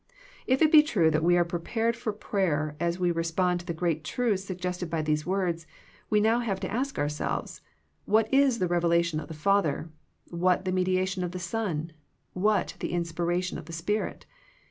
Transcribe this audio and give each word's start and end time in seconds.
If 0.47 0.63
it 0.63 0.71
be 0.71 0.81
true 0.81 1.11
that 1.11 1.23
we 1.23 1.37
are 1.37 1.45
prepared 1.45 1.95
for 1.95 2.11
prayer 2.11 2.75
as 2.79 2.97
we 2.97 3.11
respond 3.11 3.59
to 3.59 3.65
the 3.67 3.71
great 3.75 4.03
truths 4.03 4.43
suggested 4.43 4.89
by 4.89 5.03
those 5.03 5.27
words, 5.27 5.67
we 6.09 6.19
now 6.19 6.39
have 6.39 6.59
to 6.61 6.71
ask 6.71 6.97
ourselves," 6.97 7.61
What 8.15 8.27
is 8.33 8.57
the 8.57 8.67
revelation 8.67 9.19
of 9.19 9.27
the 9.27 9.35
Father; 9.35 9.91
what 10.31 10.65
the 10.65 10.71
mediation 10.71 11.23
of 11.23 11.33
the 11.33 11.39
Son; 11.39 11.91
what 12.33 12.77
the 12.79 12.93
inspiration 12.93 13.59
of 13.59 13.65
the 13.65 13.73
Spirit 13.77 14.25